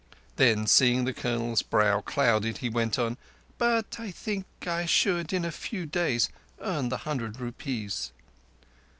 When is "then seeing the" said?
0.37-1.13